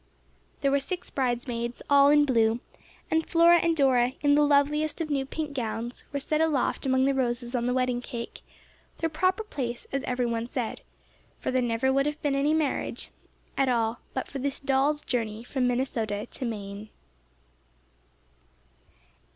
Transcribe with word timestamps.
There 0.61 0.71
were 0.71 0.79
six 0.79 1.11
bridesmaids, 1.11 1.83
all 1.87 2.09
in 2.09 2.25
blue, 2.25 2.59
and 3.11 3.23
Flora 3.29 3.57
and 3.59 3.77
Dora, 3.77 4.13
in 4.21 4.33
the 4.33 4.41
loveliest 4.41 4.99
of 4.99 5.11
new 5.11 5.27
pink 5.27 5.53
gowns, 5.53 6.05
were 6.11 6.17
set 6.17 6.41
aloft 6.41 6.87
among 6.87 7.05
the 7.05 7.13
roses 7.13 7.53
on 7.53 7.65
the 7.65 7.73
wedding 7.75 8.01
cake, 8.01 8.41
their 8.97 9.11
proper 9.11 9.43
place 9.43 9.85
as 9.91 10.01
everyone 10.05 10.47
said, 10.47 10.81
for 11.37 11.51
there 11.51 11.61
never 11.61 11.93
would 11.93 12.07
have 12.07 12.19
been 12.23 12.33
any 12.33 12.55
marriage 12.55 13.11
at 13.55 13.69
all 13.69 13.99
but 14.15 14.27
for 14.27 14.39
this 14.39 14.59
Doll's 14.59 15.03
Journey 15.03 15.43
From 15.43 15.67
Minnesota 15.67 16.25
to 16.25 16.45
Maine. 16.45 16.89